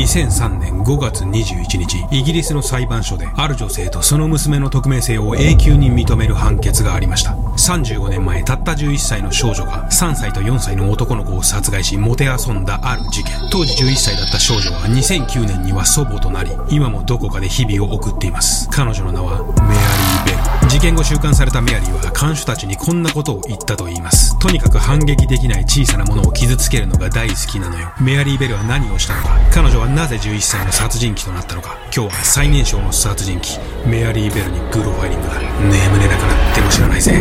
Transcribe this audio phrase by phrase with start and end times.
[0.00, 7.32] 2003年5月21日イギリスの裁判所である女性とその娘の匿名性を永久に認める判決がありました。
[7.32, 13.34] 35年前たった11歳の少女が3歳と4歳の男の子を殺害しもてあそんだある事件。
[13.50, 18.70] 当時11歳だった少女は2009年には祖母となり今もどこかで日々を送っています。
[18.70, 19.99] 彼女の名はメアリー・
[20.70, 24.38] 事件後収監されたメアリーは看守たちにこんなことを言ったと言います。
[24.38, 27.92] とにかく反撃できない小さなものを傷つけるのが大好きなのよ。
[28.00, 29.36] メアリー・ベルは何をしたのか。
[29.52, 31.76] 彼女はなぜ11歳の殺人鬼となったのか。
[31.92, 33.40] 今日は最年少の殺人
[33.84, 35.40] 鬼メアリー・ベルにグロファイリングだ。
[35.40, 37.20] 眠れなくなっても知らないぜ。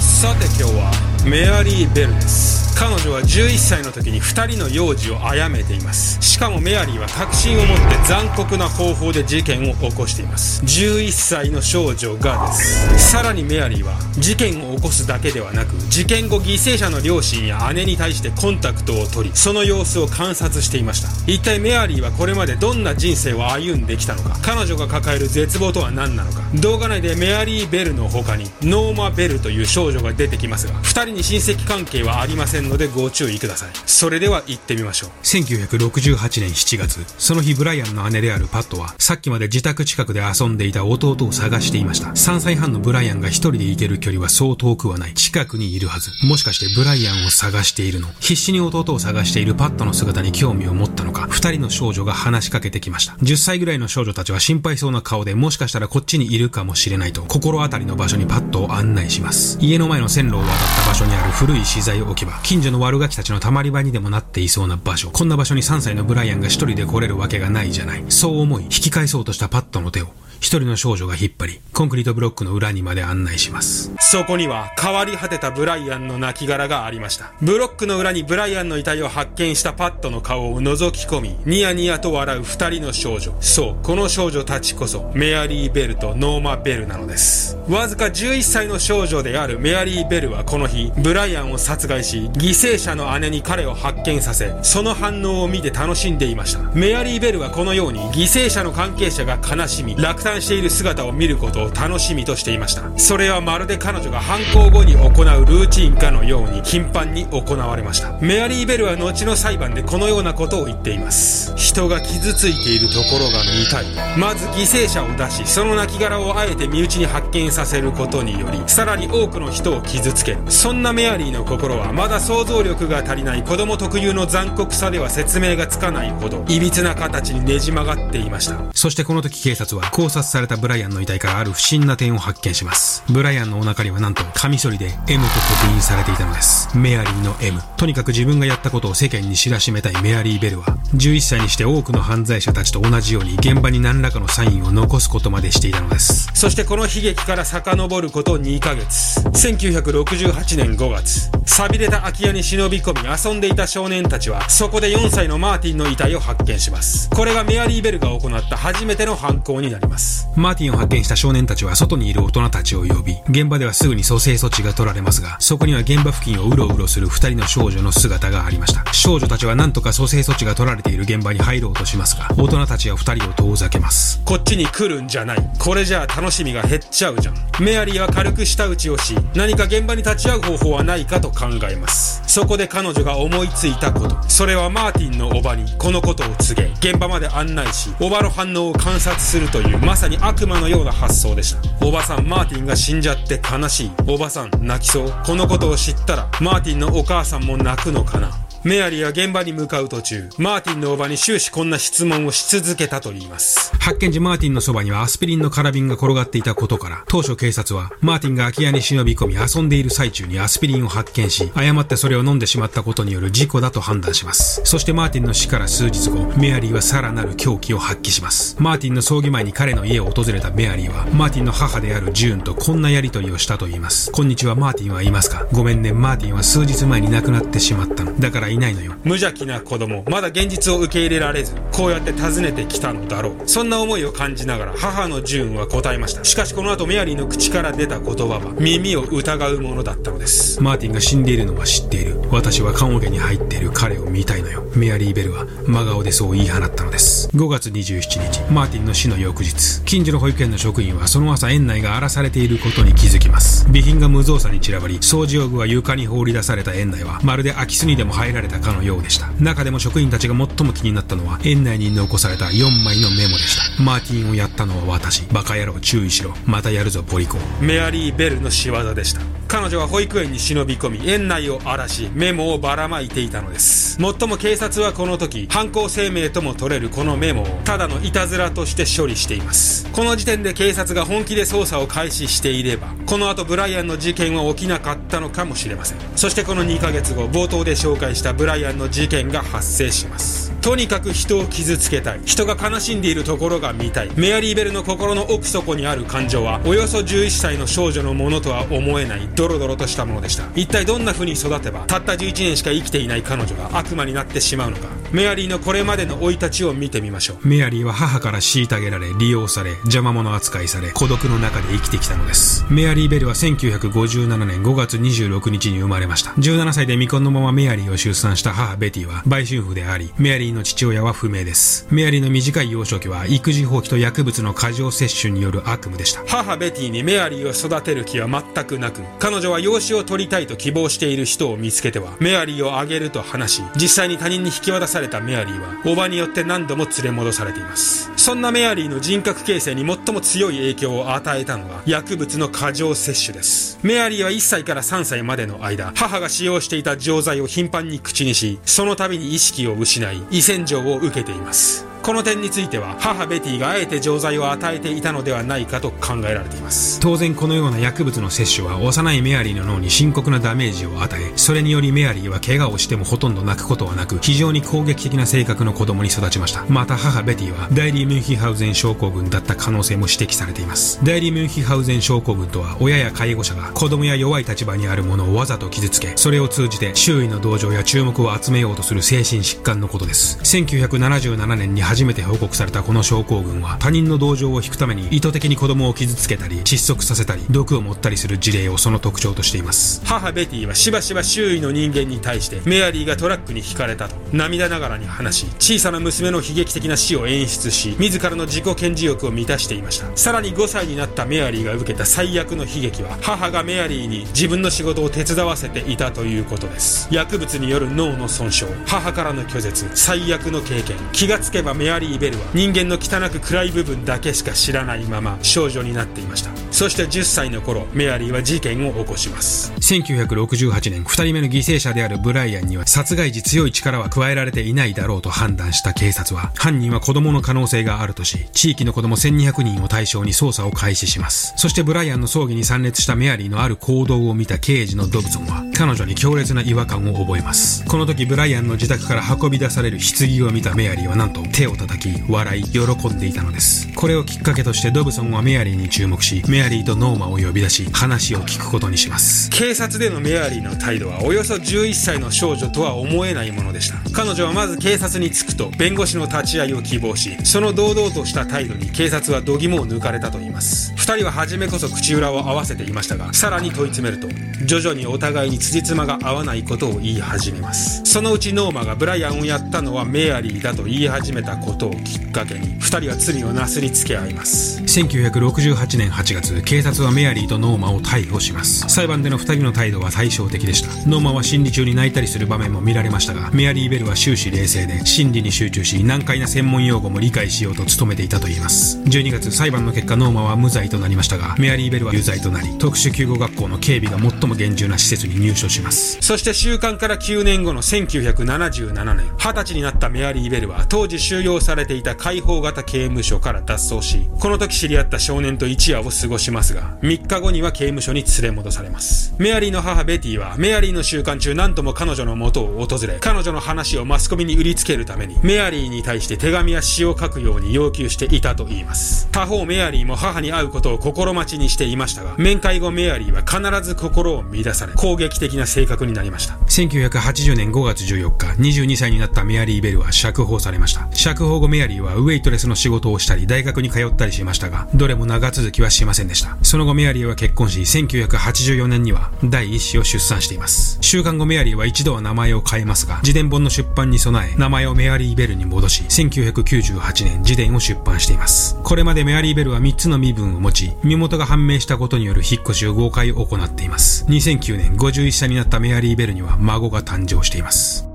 [0.00, 0.90] さて今日は
[1.24, 2.59] メアリー・ベルです。
[2.80, 6.18] 彼女は11歳の時に2人の幼児を殺めています。
[6.22, 10.62] しかもメアリーは確信を持って残酷な方法で事件を起こしています。
[10.64, 13.10] 11歳の少女がです。
[13.10, 21.30] さらにメアリーは事件を起こすだけではなく事件後犠牲者の両親や姉に対してコンタクトを取りその様子を観察していました。
[21.30, 24.38] 一体メアリーはこれまでどんな人生を歩んできたのか。
[24.40, 26.40] 彼女が抱える絶望とは何なのか。
[26.54, 33.70] 動画内でメアリー・ベルの他にノーマ・ベルという少女が出てきますが2人に親戚関係はありませんのでご注意ください。
[33.84, 35.10] それでは行ってみましょう。
[35.22, 37.04] 1968年7月。
[37.18, 42.08] その日ブライアンの姉であるパットはさっきまで自宅近くで遊んでいた弟を探していました。
[42.08, 45.14] 3歳半のブライアンが一人で行ける距離はそう遠くはない。
[45.14, 46.10] 近くにいるはず。
[46.24, 48.08] もしかしてブライアンを探しているの？
[48.20, 51.26] 必死に弟を探しているパットの姿に興味を持ったのか？
[51.28, 53.14] 二人の少女が話しかけてきました。
[53.14, 59.58] 10歳ぐらいの少女たちは心配そうな顔でもしかしたらこっちにいるかもしれないと心当たりの場所にパットを案内します。
[59.60, 60.48] 家の前の線路を渡っ
[60.84, 62.38] た場所にある古い資材置き場。
[62.42, 65.10] 近近所の悪ガキたちのたまり場にでもなっていそうな場所。
[65.10, 68.04] こんな場所に3歳のブライアンが一人で来れるわけがないじゃない。
[68.10, 70.08] そう思い引き返そうとしたパットの手を。
[70.40, 73.92] 一人の少女が引っ張り、コンクリートブロックの裏にまで案内します。
[74.00, 77.34] そこには変わり果てたブライアンの亡骸がありました。
[77.42, 83.34] ブロックの裏にブライアンの遺体を発見したパットの顔を覗き込み、ニヤニヤと笑う二人の少女。
[83.40, 87.58] そう、この少女たちこそ、メアリー・ベルとノーマ・ベルなのです。
[87.68, 96.62] わずか11歳の少女であるメアリー・ベルはこの日、ブライアンを殺害し、犠牲者の姉に彼を発見させ、その反応を見て楽しんでいました。
[96.74, 102.82] メアリー・ベルはこのように犠牲者の関係者が悲しみ、落胆している姿を見ることを楽しみとしていました。
[102.96, 108.12] それはまるで彼女が犯行後に行うルーチンかのように頻繁に行われました。
[108.20, 111.54] メアリー・ベルは後の裁判でこのようなことを言っています。
[111.56, 113.86] 人が傷ついているところが見たい。
[114.18, 120.38] まず犠牲者を出し、その亡骸をあえて身内に発見させることにより、さらに多くの人を傷つける。
[120.48, 128.56] そんなメアリーの心はまだ想像力が足りない子供特有の残酷さでは説明がつかないほど、歪な形にねじ曲がっていました。
[128.74, 133.02] そしてこの時警察は考察されたブライアンの遺体からある不審な点を発見します。
[133.08, 136.68] ブライアンのお腹にはなんと、カミソリで M と刻印されていたのです。
[136.76, 137.60] メアリーの M。
[137.76, 146.28] とにかく自分がやったことを世間に知らしめたいメアリー・ベルは、11歳にして多くの犯罪者たちと同じように現場に何らかのサインを残すことまでしていたのです。
[146.34, 149.20] そしてこの悲劇から遡ること2ヶ月。
[149.20, 151.30] 1968年5月。
[151.44, 157.10] 錆びれた空き家に忍び込み遊んでいた少年たちは、そこで4歳のマーティンの遺体を発見します。
[157.10, 160.28] これがメアリー・ベルが行った初めての犯行になります。
[160.36, 168.90] マーティンを発見した少年たちは外にいる大人たちを呼び、現場ではすぐに蘇生措置が取られますが、そこには現場付近をうろうろする二人の少女の姿がありました。
[168.92, 174.20] 少女たちは何とか蘇生措置が取られている現場に入ろうとしますが、大人たちは二人を遠ざけます。
[174.24, 175.50] こっちに来るんじゃない。
[175.58, 177.34] これじゃあ楽しみが減っちゃうじゃん。
[177.60, 182.22] メアリーは軽く舌打ちをし、何か現場に立ち会う方法はないかと考えます。
[182.26, 184.16] そこで彼女が思いついたこと。
[184.28, 191.86] それはマーティンのおばにこのことを告げ、現場まで案内し、おばの反応を観察するというまさに悪魔のような発想でした。
[191.86, 193.90] おばさん、マーティンが死んじゃって悲しい。
[194.06, 195.14] おばさん、泣きそう。
[195.24, 198.30] このことを知ったら、マーティンのお母さんも泣くのかな。
[198.62, 203.74] メアリーは現場に向かう途中、マーティンのおばに終始こんな質問をし続けたと言います。
[203.78, 214.60] 発見時マーティンのそばにはアスピリンの空瓶が転がっていたことから、当初警察は、マーティンが空き家に忍び込み遊んでいる最中にアスピリンを発見し、誤ってそれを飲んでしまったことによる事故だと判断します。
[214.64, 218.56] そしてマーティンの死から数日後、メアリーはさらなる狂気を発揮します。
[218.60, 224.12] マーティンの葬儀前に彼の家を訪れたメアリーは、マーティンの母であるジューンとこんなやりとりをしたと言います。
[224.12, 225.46] こんにちは、マーティンはいますか？
[225.50, 228.20] ごめんね、マーティンは数日前に亡くなってしまったの。
[228.20, 228.94] だからいないのよ。
[229.04, 233.34] 無邪気な子供、まだ現実を受け入れられず、こうやって訪ねてきたのだろう。
[233.46, 236.24] そんな思いを感じながら、母のジューンは答えました。
[236.24, 240.62] しかしこの後メアリーの口から出た言葉は、耳を疑うものだったのです。
[240.62, 242.19] マーティンが死んでいるのは知っている。
[242.30, 244.62] 私は棺桶に入っている彼を見たいのよ。
[244.76, 247.28] メアリー・ベルは真顔でそう言い放ったのです。
[247.34, 253.64] 5月27日マーティンの死の翌日近所の保育園の職員はその朝園内が荒らされていることに気づきます。
[253.64, 259.28] 備品が無造作に散らばり掃除用具は床に放り出された園内はまるで空き巣にでも入られたかのようでした。
[259.40, 263.82] 中でも職員たちが最も気になったのは園内に残された4枚のメモでした。
[263.82, 265.26] マーティンをやったのは私。
[265.32, 266.32] バカ野郎注意しろ。
[266.46, 269.20] またやるぞポリコメアリー・ベルの仕業でした。
[269.50, 273.98] 彼女は保育園に忍び込み園内を荒らしメモをばらまいていたのです。
[273.98, 279.88] もっとも警察はこの時犯行声明とも取れるこのメモをただのいたずらとして処理しています。
[279.90, 285.98] この時点で警察が本気で捜査を開始していればこの後ブライアンの事件は起きなかったのかもしれません。
[286.14, 290.50] そしてこの2ヶ月後冒頭で紹介したブライアンの事件が発生します。
[290.60, 292.20] とにかく人を傷つけたい。
[292.26, 294.10] 人が悲しんでいるところが見たい。
[294.16, 300.44] メアリー・ベルの心の奥底にある感情はおよそ11歳の少女のものとは思えないドロドロとしたものでした。
[300.54, 304.99] 一体どんな風に育てばたった11年しか生きていない彼女が悪魔になってしまうのか。
[305.12, 307.48] メアリーのこれまでの生い立ちを見てみましょう。
[307.48, 312.64] メアリーは母から虐げられ利用され邪魔者扱いされ孤独の中で生きてきたのです。
[312.70, 316.30] メアリー・ベルは1957年5月26日に生まれました。
[316.32, 321.86] 17歳で未婚のままメアリーを出産した母ベティは売春婦でありメアリーの父親は不明です。
[321.90, 326.22] メアリーの短い幼少期は育児放棄と薬物の過剰摂取による悪夢でした。
[326.26, 338.12] 母ベティにメアリーを育てる気は全くなく彼女は養子を取りたいと希望している人を見つけてはメアリーをあげると話し実際に他人に引き渡されされたメアリーは叔母によって何度も連れ戻されています。
[338.16, 343.78] そんなメアリーの人格形成に最も強い影響を与えたのは薬物の過剰摂取です。
[343.82, 351.86] メアリーは1歳から3歳までの間母が使用していた錠剤を頻繁に口にしその度に意識を失い胃洗浄を受けています。
[352.02, 356.98] この点については母ベティがあえて錠剤を与えていたのではないかと考えられています。
[357.00, 366.64] 当然このような薬物の摂取は幼いメアリーの脳に深刻なダメージを与えそれによりメアリーは怪我をしてもほとんど泣くことはなく非常に攻撃的な性格の子供に育ちました。
[366.68, 371.04] また母ベティはダイリー・ミュンヒハウゼン症候群だった可能性も指摘されています。
[371.04, 380.38] ダイリー・ミュンヒハウゼン症候群とは親や介護者が子供や弱い立場にある者をわざと傷つけそれを通じて周囲の同情や注目を集めようとする精神疾患のことです。
[380.38, 390.00] 1977年に初めて報告されたこの症候群は他人の同情を引くために意図的に子供を傷つけたり窒息させたり毒を持ったりする事例をその特徴としています。
[390.06, 400.16] 母ベティはしばしば周囲の人間に対してメアリーがトラックにひかれたと涙ながらに話し小さな娘の悲劇的な死を演出し自らの自己顕示欲を満たしていました。
[400.16, 407.08] さらに5歳になったメアリーが受けた最悪の悲劇は母がメアリーに自分の仕事を手伝わせていたということです。
[407.10, 416.50] 薬物による脳の損傷母からの拒絶最悪の経験気がつけばメアリー・ベルは人間の汚く暗い部分だけしか知らないまま少女になっていました。
[416.70, 419.72] そして10歳の頃メアリーは事件を起こします。
[419.80, 431.54] 1968年2人目の犠牲者であるブライアンには殺害時強い力は加えられていないだろうと判断した警察は犯人は子供の可能性があるとし地域の子供1200人を対象に捜査を開始します。
[431.56, 437.86] そしてブライアンの葬儀に参列したメアリーのある行動を見た刑事のドブソンは彼女に強烈な違和感を覚えます。
[437.86, 443.90] この時ブライアンの自宅から運び出される棺を見たメアリーはなんと手を叩き笑い喜んでいたのです。
[443.94, 449.48] これをきっかけとしてドブソンはメアリーに注目しメアリーとノーマを呼び出し話を聞くことにします。
[449.48, 453.96] 警察でのメアリーの態度はおよそ11歳の少女とは思えないものでした。
[454.12, 460.92] 彼女はまず警察に着くと弁護士の立ち会いを希望しその堂々とした態度に警察は度肝を抜かれたといいます。
[460.92, 464.28] 2人は初めこそ口裏を合わせていましたがさらに問い詰めると
[464.66, 468.02] 徐々にお互いに辻褄が合わないことを言い始めます。
[468.04, 474.82] そのうちノーマがブライアンをやったのはメアリーだと言い始めたことをきっかけに2人は罪をなすりつけ合います。
[474.82, 478.88] 1968年8月警察はメアリーとノーマを逮捕します。
[478.88, 481.08] 裁判での2人の態度は対照的でした。
[481.08, 488.98] ノーマは審理中に泣いたりする場面も見られましたがメアリー・ベルは終始冷静で審理に集中し難解な専門用語も理解しようと努めていたといいます。
[489.02, 496.18] 12月裁判の結果ノーマは無罪となりましたがメアリー・ベルは有罪となり特殊救護学校の警備が最も厳重な施設に入所します。
[496.20, 509.34] そして収監から9年後の1977年20歳になったメアリー・ベルは当時収容されていた解放型刑務所から脱走しこの時知り合った少年と一夜を過ごしますが3日後には刑務所に連れ戻されます。
[509.38, 519.28] メアリーの母ベティはメアリーの収監中何とも彼女の元を訪れ彼女の話をマスコミに売りつけるためにメアリーに対して手紙や詩を書くように要求していたといいます。
[519.32, 526.54] 他方メアリーも母に会うことを心待ちにしていましたが、面会後メアリーは必ず心を乱され、攻撃的な性格になりました。
[526.68, 531.08] 1980年5月14日、22歳になったメアリー・ベルは釈放されました。
[531.12, 536.56] 釈放後メアリーはウェイトレスの仕事をしたり、大学に通ったりしましたが、どれも長続きはしませんでした。
[536.62, 540.98] その後メアリーは結婚し、1984年には第一子を出産しています。
[541.00, 548.76] 週刊後メアリーは一度は名前を変えますが、自伝本の出版に備え、名前をメアリー・ベルに戻し、1998年自伝を出版しています。
[548.82, 554.24] これまでメアリー・ベルは3つの身分を持ち、身元が判明したことによる引っ越しを5回行っています。
[554.28, 558.06] 2009年51歳になったメアリー・ベルには孫が誕生しています。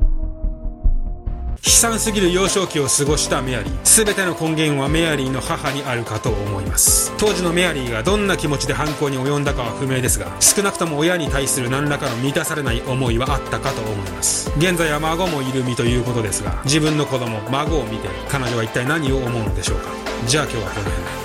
[1.65, 4.03] 悲惨すぎる幼少期を過ごしたメアリー。
[4.03, 7.11] 全ての根源はメアリーの母にあるかと思います。
[7.17, 14.51] 当時のメアリーがどんな気持ちで犯行に及んだかは不明ですが少なくとも親に対する何らかの満たされない思いはあったかと思います。
[14.57, 19.89] 現在は孫もいる身ということですが自分の子供孫を見て彼女は一体何を思うのでしょうか。
[20.27, 21.24] じゃあ今日はこの辺で。